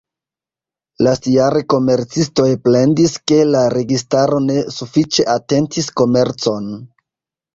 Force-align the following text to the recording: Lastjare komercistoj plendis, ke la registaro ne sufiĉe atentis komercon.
Lastjare 1.07 1.59
komercistoj 1.73 2.47
plendis, 2.67 3.13
ke 3.31 3.37
la 3.55 3.61
registaro 3.75 4.41
ne 4.47 4.57
sufiĉe 4.77 5.27
atentis 5.37 5.91
komercon. 6.01 6.73